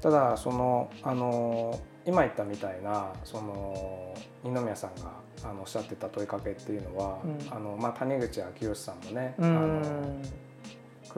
[0.00, 5.12] ただそのあの今言ったみたいなその二宮さんが
[5.44, 9.82] あのおっしゃってた問いかけっていうのは、うん、あのまあ、谷口昭義さんもね、あの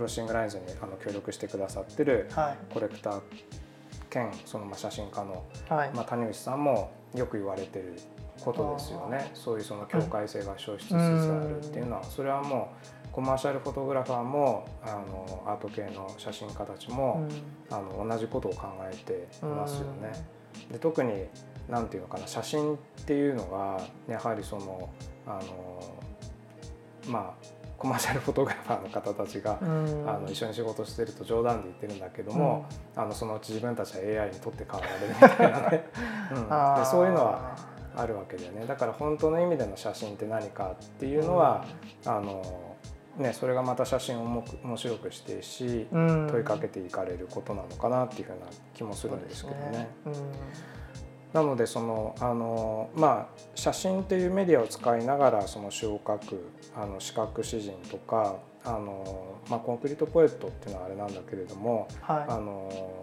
[0.00, 2.26] クロッシングラインズにあの協力してくださってる
[2.72, 3.20] コレクター
[4.08, 7.98] 兼そのまあ写真家の、はい、まあ、谷口さんもよく言われてる
[8.42, 9.30] ことですよね。
[9.34, 12.72] そういうその境界性が消失しつつあるっていうのはそれはも
[13.10, 17.28] うコマーシャルフォトグラファーもあのアート系の写真家たちも、
[17.70, 20.12] あの同じことを考えていますよね。
[20.72, 21.26] で特に
[21.68, 24.88] 何て言うのかな写真っていうのがやはりその
[25.26, 25.94] あの
[27.06, 35.84] まあコマーシャルフォトグラファーの方たちが、うん、あの一緒に仕事してると冗談で言ってるんだけども、うん、あのそのうち自分たちは AI に取って代わられるみたいなね、
[36.30, 37.56] うん、でそういうのは
[37.96, 38.66] あるわけだよね。
[38.66, 41.64] だから本当の意味での写真って何かっていうのは、
[42.04, 42.76] あの
[43.16, 49.88] ね、それがまた写真を面白くしてし、問いかけていかれることなのかなっていうふうな気もするんですけどね。
[51.32, 63.00] なのでそのあの、まあ、写真っていうメディアを使いながらその詩を書くあの視覚詩人とかあの、まあ、コンクリートポエットっていうのはあれなんだけれども、はい、あの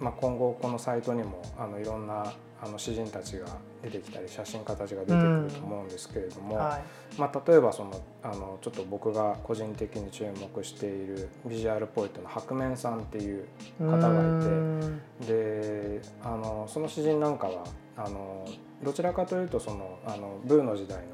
[0.00, 3.46] まあ、今後このサイトにもあのいろんなあの詩人たちが
[3.82, 13.46] 出てきたり写真家たちが出てくると思うんですけれども、うんはい、まあ、例えばそのあのちょっと僕が個人的に注目しているビジュアルポエットの白面さんっていう
[13.78, 17.64] 方がいてであのその詩人なんかは
[17.96, 18.46] あの
[18.82, 21.04] どちらかというとそのあのブーの時代の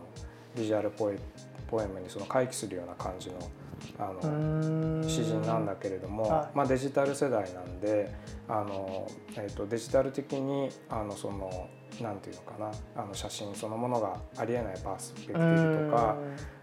[0.56, 1.18] ビジュアルポエ
[1.68, 3.37] ポエムにその回帰するような感じの
[3.98, 8.11] あの詩人なんだけれども、はい、まあ、デジタル世代なんで
[8.48, 11.68] あの、えーと、デジタル的にあのその
[12.00, 12.70] なんていうのかな
[13.02, 16.16] あの写真そのものがありえないパースペクティブとか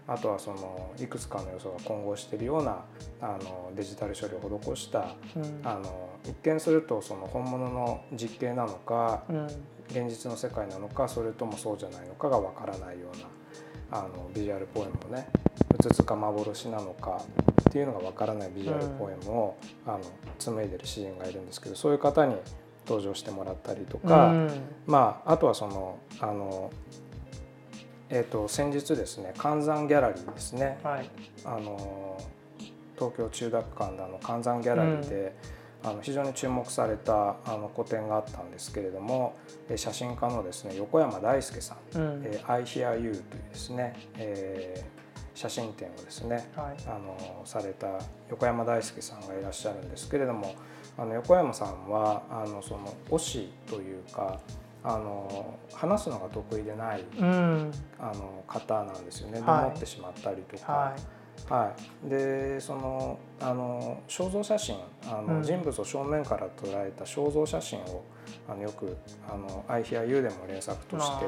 [0.06, 2.84] あとはそのいくつかの要素が混合しているような
[3.20, 9.46] あのデジタル処理を施した、うん、あの一見するとその本物の実景なのか、うん、
[9.86, 13.24] 現実の世界なのかそれともそうじゃないのかがわからないような
[13.90, 15.26] あのビジュアルポエムをね
[15.78, 17.22] うつつか幻なのか
[17.68, 20.04] っていうのがわからないビジュアルポエムを、うん、あの
[20.38, 22.36] 紡いでる詩人がいるんですけどそういう方に
[22.86, 24.50] 登場してもらったりとか、うん、
[24.86, 26.70] まああとはそのあの
[28.10, 31.10] えーと、先日ですね寒山ギャラリーですね、はい、
[31.44, 32.20] あの
[32.94, 35.34] 東京中学館の寒山ギャラリーで、
[35.84, 39.36] あの非常に注目されたあの個展があったんですけれども
[39.76, 47.98] 写真家のですね横山大輔さん「うん、えー、I Hear You」というですね、えー、写真展をですね、はい、あのされた
[48.30, 50.54] 横山大輔さんがいらっしゃるんですけれども
[50.96, 54.40] あの横山さんはあのその推しというか
[54.82, 60.72] あの話すのが得意でない、うん、あの方なんですよね、はい、ってしまったりとか。
[60.72, 61.24] はい。
[61.48, 61.74] は
[62.06, 68.04] い、でそのあの肖像写真あの、うん、人物を正面から捉えた肖像写真を
[68.48, 68.96] あのよく
[69.28, 71.26] 「あの I Hear You」でも連作として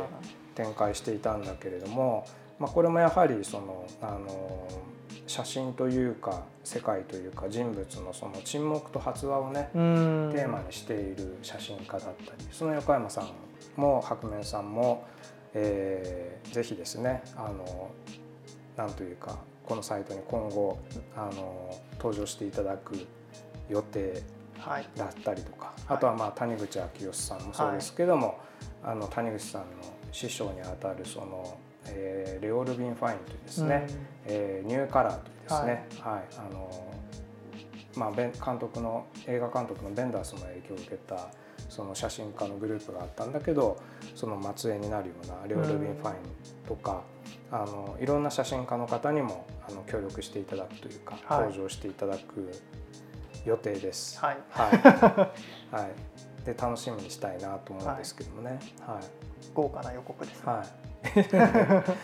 [0.55, 2.27] 展開していたんだけれども、
[2.59, 4.69] まあ、これもやはりそのあの
[5.27, 13.29] 写真というか世界というか人物のその沈黙と発話をねテーマにしている写真家だったりその横山さん
[13.77, 15.05] も白面さんも、
[15.53, 17.91] えー、ぜひですねあの
[18.77, 20.79] なんというかこのサイトに今後
[21.17, 23.07] あの登場していただく
[23.69, 24.23] 予定
[24.97, 28.39] だったりとか、はい、あとはまあ谷口昭義さんもそうですけども、
[28.83, 29.67] はい、あの谷口さんの
[30.13, 36.93] 師匠にあたるその、えー、レオルビン・ファインというですね、うん、えー、ニューカラーというですね、はい、はい、あの
[37.97, 41.29] まあ、監督の映画監督のベンダースの影響を受けた
[41.71, 43.81] その写真家のグループがあったんだけど
[44.15, 47.03] その末裔になるようなレオルビン・ファインとか、
[47.51, 52.51] あのいろんな写真家の方にもあの協力していただくというか、はい、登場していただく
[53.45, 54.19] 予定です。
[54.21, 54.71] はい、はい、
[55.75, 55.89] は
[56.43, 58.59] い、で楽しみにしたいなと思うんですけどもね。
[58.81, 59.05] はい、
[59.55, 60.67] 豪華な予告です、ね、はい。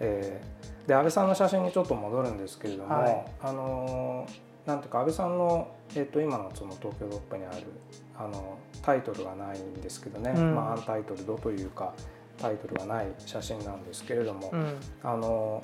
[0.00, 4.26] えー、で安倍さんの写真にちょっと戻るんですけれども、はい、あの
[4.66, 7.66] なんていうか安倍さんの、えー、と今のその東京トップにある
[8.16, 11.94] あのタイトルがないんですけどね、うん、まあ、アンタイトルドというか
[12.38, 15.62] タイトルがない写真なんですけれども、うん、あの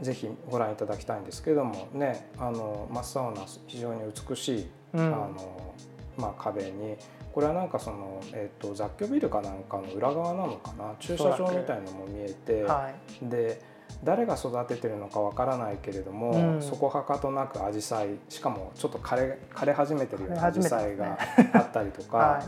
[0.00, 5.74] ぜひご覧いただきたいんですけれどもねあの真っ青な非常に美しい、うん、あの
[6.18, 6.96] まあ、壁に
[7.32, 10.94] これはなんかその、えーと、雑居ビルかなんかの裏側なのかな？
[10.98, 12.90] 駐車場みたいのも見えて、は
[13.22, 13.62] い、で
[14.02, 21.18] 誰が育ててるのかわからないけれども、うん、そこはかとなくアジサイしかもちょっと枯れ枯れ始めてるようなアジサイが
[21.52, 22.42] あったりとか、 は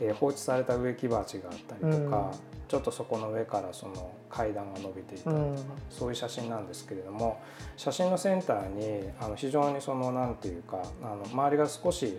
[0.00, 2.32] い、えー、放置された植木鉢があったりとか、
[2.68, 5.30] ちょっとそこの上からその階段が伸びていた。
[5.30, 5.56] うん、
[5.88, 7.40] そういう写真なんですけれども
[7.76, 12.18] 写真のセンターにあの非常にその何て言うかあの周りが少し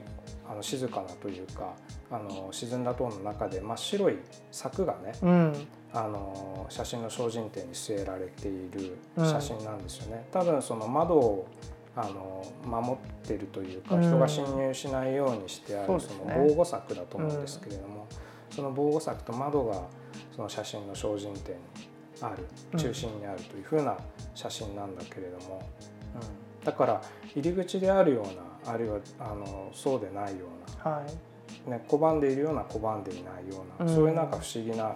[0.50, 1.74] あの静かなというか
[2.10, 4.18] あの沈んだ塔の中で真っ白い
[4.52, 10.28] 柵がね、うん、あの写真の精進点に据えられている写真なんですよね。
[10.32, 11.48] 多分その窓を
[11.98, 18.06] あの守ってるというか人が侵入しないようにしてあるその防護柵だと思うんですけれども、
[18.52, 19.82] その防護柵と窓が
[20.38, 21.62] その写真の精進点に
[22.22, 22.48] ある
[22.78, 23.98] 中心にあるというふうな
[24.36, 25.68] 写真なんだけれども、
[26.62, 27.02] うん、だから
[27.36, 30.46] 入り口であるようなあるいはあのそうでないよ
[30.84, 31.70] うな、はい。
[31.70, 34.96] ね、拒んでいるような拒んでいないような、うん、そういうなんか不思議な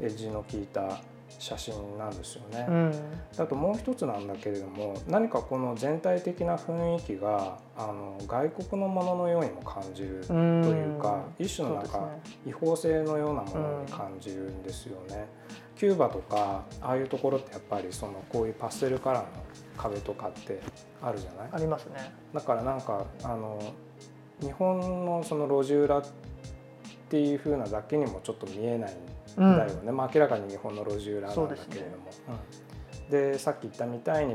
[0.00, 1.00] エッジの効いた
[1.42, 2.66] 写真なんですよね。
[2.68, 2.92] うん、
[3.36, 12.08] あともう一つなんだけれども何かこの全体的な雰囲気があの外国のもののようにも感じるというか、う一種のなんか
[12.46, 15.26] 違法性のようなものに感じるんですよね。
[15.76, 19.28] キューバとかああいうところってやっぱりそのこういうパステルカラーの
[19.76, 20.60] 壁とかって
[21.02, 21.48] あるじゃない？
[21.50, 22.12] ありますね。
[22.32, 23.60] だからなんかあの
[24.40, 26.04] 日本のその路地裏っ
[27.08, 28.94] ていう風なだけにもちょっと見えない
[29.36, 32.10] だよね、うん、まあ、明らかに日本の路地裏なんだけれども。
[33.10, 33.32] で、ね。
[33.32, 34.34] うん、さっき言ったみたいに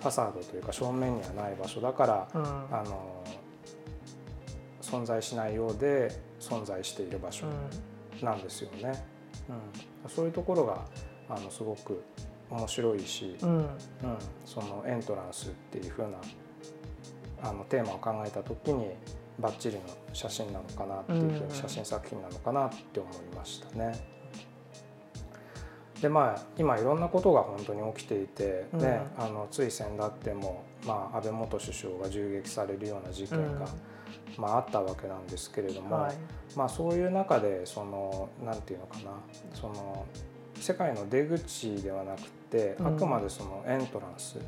[0.00, 3.24] ファサードというか正面にはない場所だから、うん、あの
[4.80, 7.46] 存在しないようで存在している場所
[8.22, 9.04] なんですよね。
[9.48, 10.10] うん。
[10.10, 10.84] そういうところが
[11.28, 12.02] あのすごく
[12.50, 13.68] 面白いし、うん。
[14.44, 16.18] そのエントランスっていうふうな
[17.42, 18.92] あのテーマを考えた時に
[19.38, 24.17] バッチリの写真なのかなっていうふうに写真作品なのかなって思いましたね。
[26.00, 33.58] でまあ今いろんなことが本当に起きていて、うん、ね、あのつい先だっても、まあ、安倍元首相が銃撃されるような事件が、うん、
[34.36, 36.14] まあ、あったわけなんですけれども、はい、
[36.56, 39.10] まあ、そういう中でそのなんていうのかな
[39.54, 40.06] その
[40.60, 44.38] 世界の出口ではなくて、あくまでそのエントランス、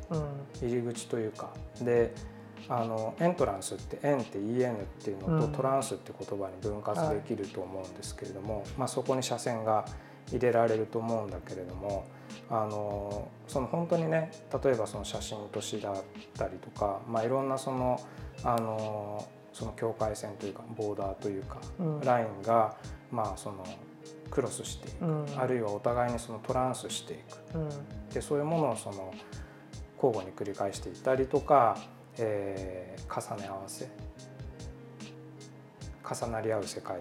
[0.61, 2.13] 入り口というかで
[2.67, 9.85] あのエントランスって「エン」って「EN」っていうのと、トランスって言葉に分割できると思うんですけれども、はい、まあ、そこに車線が
[10.29, 12.05] 入れられると思うんだけれども
[12.49, 14.31] あのその本当にね
[14.63, 15.95] 例えばその写真都市だっ
[16.37, 17.99] たりとか、まあ、いろんなその
[18.43, 22.75] あのその境界線というかボーダーというか、うん、ラインが、
[23.11, 23.65] まあ、その
[24.29, 27.17] クロスしていく、うん、あるいはお互いにそのトランスしてい
[27.53, 27.69] く、うん、
[28.09, 29.13] でそういうものをその
[29.95, 31.77] 交互に繰り返していったりとか、
[32.17, 33.87] えー、重ね合わせ。
[36.03, 36.97] 重なり合う世界。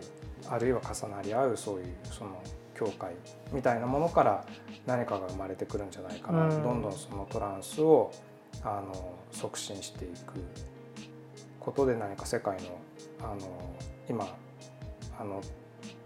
[0.48, 2.42] あるいは重なり合うそういうその
[2.80, 3.14] 教会
[3.52, 4.44] みたいなものから
[4.86, 8.10] 何かが生まれてくるんじゃないかな、うん、どんどんそのトランスを
[8.64, 10.40] あの促進していく
[11.60, 12.80] ことで何か世界の
[13.20, 13.76] あの
[14.08, 14.26] 今
[15.18, 15.42] あの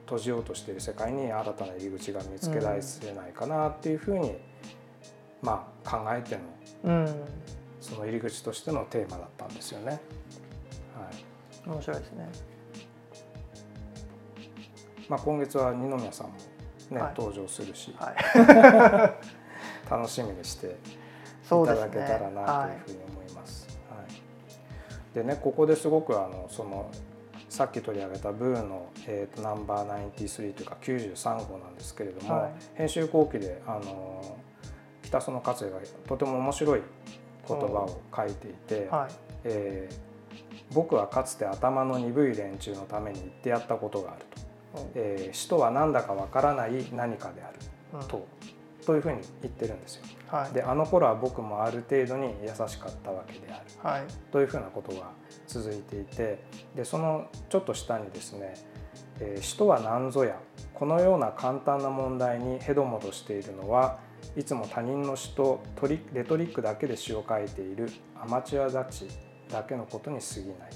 [0.00, 4.36] 閉じようとしている世界に新たな入り口が見つけ出せないかなっていうふうに、うん、
[5.40, 6.36] まあ、考えて
[6.84, 7.24] の、うん、
[7.80, 9.86] その入り口としてのテーマだったんですよね。
[9.86, 9.98] は
[11.66, 12.28] い、面白いですね。
[15.08, 16.34] まあ、今月は二宮さんも
[16.90, 18.16] ね、はい、登場するし、はい、
[19.90, 20.70] 楽しみにしてい
[21.48, 23.66] ただけたらなというふうに思います。
[23.90, 23.96] は
[25.12, 26.90] い、でねここですごくあのその
[27.48, 34.38] さっき取り上げたブーの、えーと、ナンバー93というか93号なんですけれども、はい、編集後期であの
[35.02, 36.82] 北園勝也がとても面白い
[37.46, 39.14] 言葉を書いていて、はい、
[39.44, 44.53] えー、僕はかつて頭の鈍い連中のために言ってやったことがあると。
[44.94, 48.26] えー、死とは何だかわからない何かであると、
[48.86, 50.04] というふうに言ってるんですよ。
[50.28, 54.02] はい、であの頃は僕もある程度に優しかったわけである、はい、
[54.32, 55.10] というふうなことが
[55.46, 56.40] 続いていて
[56.74, 58.54] でそのちょっと下にですね
[59.20, 60.36] 「えー、死とは何ぞや
[60.72, 64.00] このような簡単な問題にヘドモとしているのは
[64.36, 65.60] いつも他人の死と
[66.12, 67.88] レトリックだけで詩を書いている
[68.20, 69.06] アマチュアたち
[69.48, 70.70] だけのことに過ぎない」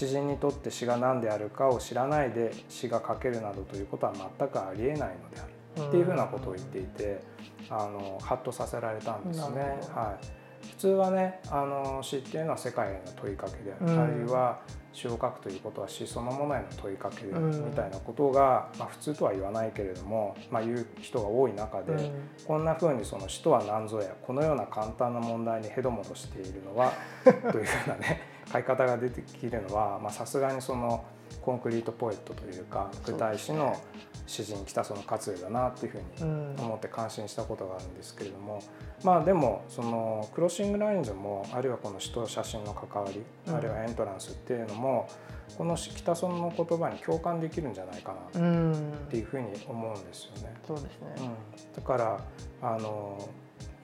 [0.00, 5.88] 詩人にとって詩が何であるかを知らないで詩が書けるなどということは全くありえないのである。
[5.88, 7.20] っていうふうなことを言っていて
[7.68, 9.78] あのハッとさせられたんですね。
[9.94, 10.26] はい。
[10.68, 14.60] 普通はねあの詩っていうのは世界への問いかけである、うん、あるいは
[14.92, 22.12] 詩を書くということは詩そのものへの問いかけであるみたいなことが、まあ、普通とは言わないけれども、まあ、言う人が多い中で、うん、
[22.46, 26.92] こんなふうにその詩とは何ぞやこのような簡単な問題にヘドモドしているのは
[27.24, 31.04] というふうなね書き方が出てきるのはさすがにその
[31.42, 33.80] コンクリートポエットというか具体詩の
[34.26, 38.62] 詩人北園勝恵だなっていうふうに思って感心したことがあるんですけれども、
[39.02, 43.22] まあでもそのクロッシングラインズもあるいはこの詩と写真の関わり、
[43.52, 45.08] あるいはエントランスっていうのも
[45.56, 50.54] この北園の言葉に共感できるんじゃないかなっていうふうに思うんですよね。
[50.66, 50.88] そうですね、
[51.18, 52.20] うん、だから
[52.62, 53.28] あの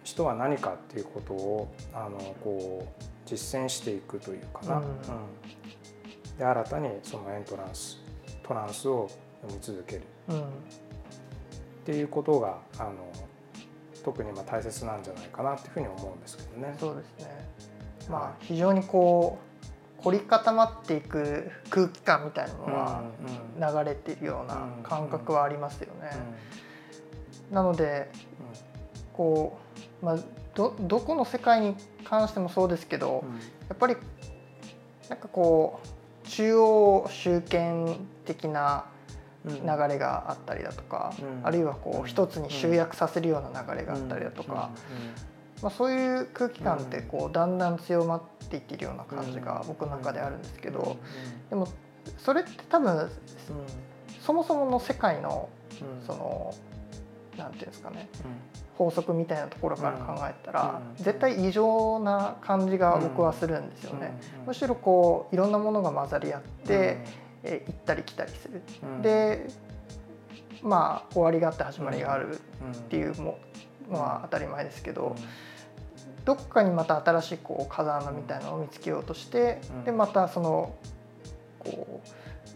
[0.05, 8.01] 人は何かっていうことをあのこう実践していくというかな、うん、うん、で新たにそのエントランス
[8.43, 9.11] トランスを
[9.43, 10.43] 読み続ける、うん、っ
[11.85, 12.93] ていうことがあの
[14.05, 16.74] 特にまあ大切なんじゃないかなっていうふうに思うんですけどね。
[16.79, 17.49] そうですね。
[18.09, 19.39] まあ、非常にこ
[20.01, 23.03] う凝り固まっていく空気感みたいなのは
[23.85, 26.11] 流れているような感覚はありますよね。
[27.51, 28.11] なので
[29.12, 29.59] こ
[30.03, 30.18] う、まあ、
[30.57, 33.25] どどこの世界に関してもそうですけど、
[33.69, 33.97] やっぱり
[35.09, 38.87] なんかこう中央集権的な
[39.45, 39.53] 流
[39.89, 44.71] れがあったりだとか、あるいはこう一つに集約させるような流れがあったりだとか、
[45.63, 50.97] まあ、そういう空気感ってこうだんだん強まっていっているような感じが僕の中であるんですけど
[51.51, 51.69] でも
[52.19, 53.11] それって多分
[54.21, 55.49] そもそもの世界の
[56.07, 56.55] その
[57.37, 58.09] なんていうんですかね。
[58.76, 64.18] 法則みたいなところから考えたら絶対異常な感じが僕はするんですよね。
[64.47, 66.99] むしろこういろんなものが混ざり合って
[67.43, 68.62] え行ったり来たりする。
[69.03, 69.47] で
[70.62, 73.39] まあ終わりがあって始まりがあるっていうも
[73.91, 75.16] のは当たり前ですけど。
[76.24, 80.74] どっかにまた新しいこう風穴みたいなのを見つけようとして、でまたその
[81.61, 82.01] こ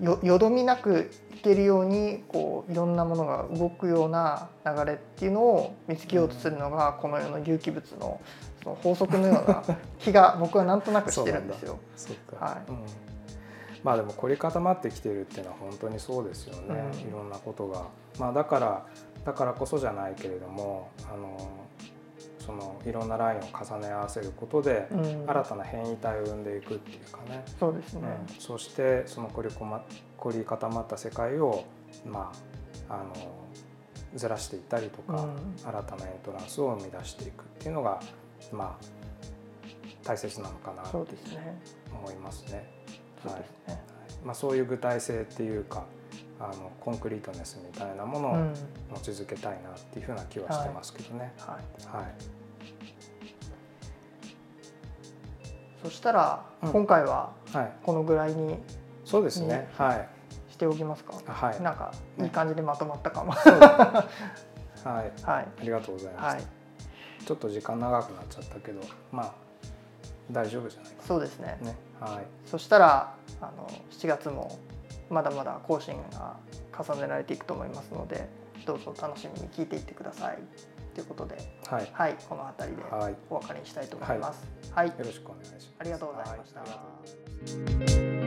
[0.00, 1.08] うよよどみなく
[1.42, 8.20] けるようにこういろんなものが動くような流れっていうのを見つけようとするのがこの世の有機物の
[8.62, 9.62] その法則のような
[9.98, 11.78] 気が僕はなんとなくしてるんですよ。
[12.38, 12.78] はい、うん。
[13.82, 17.84] まあでも凝り固まってきてるっていうのは本当にそうですよね、うん、いろんなことが。
[18.18, 18.86] まあ、だから
[19.24, 21.38] だからこそじゃないけれどもあの
[22.50, 27.44] そのいろんなラインを重ね合わせることで、うん、新たな変異体を生んでいくっていうかね。
[27.60, 29.84] そうですね、うん、そしてその凝りこ、ま、
[30.16, 31.64] 凝り固まった世界を、
[32.04, 32.32] ま
[32.88, 33.14] あ、あの
[34.16, 38.00] ずらしていったりとか、うん、新たなエントランスを生み出していくっていうのが、
[38.50, 38.84] まあ、
[40.02, 41.06] 大切なのかなと
[41.92, 42.68] 思いますね。
[43.22, 43.78] そうですね、はい。
[44.24, 45.84] まあ、そういう具体性っていうか
[46.40, 48.34] あのコンクリートネスみたいなものを
[48.90, 51.32] 持ち続けたいなっていうふうな気はしてますけどね。
[51.38, 52.39] はい、はい、はい
[55.82, 57.32] そしたら、今回は
[57.82, 58.58] このぐらいに、
[59.04, 59.68] そうですね。
[59.76, 60.08] はい。
[60.50, 63.40] しておきますか、はい、なんかいい感じでまとまったかも、は
[64.84, 66.44] い、 はい、ありがとうございます、はい、
[67.24, 69.32] ちょっと時間長くなっちゃったけどまあ
[70.30, 71.58] 大丈夫じゃないかそうですね。
[71.62, 74.58] ね、はい、そしたらあの7月も
[75.08, 76.36] まだまだ更新が
[76.78, 78.28] 重ねられていくと思いますので
[78.66, 80.38] どうぞ楽しみに聞いていってください
[80.94, 81.36] ということで、
[81.66, 82.82] はい、はい、この辺りで
[83.28, 84.46] お別れにしたいと思います。
[84.72, 85.74] はい、はい、よろしくお願いします。
[85.78, 86.52] ありがとうございまし
[88.14, 88.19] た。